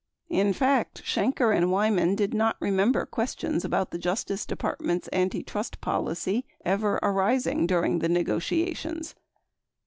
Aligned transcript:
In 0.31 0.51
fact, 0.51 1.03
Shenker 1.03 1.55
and 1.55 1.71
Wyman 1.71 2.15
did 2.15 2.33
not 2.33 2.57
remember 2.59 3.05
questions 3.05 3.63
about 3.63 3.91
the 3.91 3.99
Justice 3.99 4.47
Department's 4.47 5.07
antitrust 5.13 5.79
pol 5.79 6.09
icy 6.09 6.43
ever 6.65 6.95
arising 7.03 7.67
during 7.67 7.99
the 7.99 8.09
negotiations. 8.09 9.13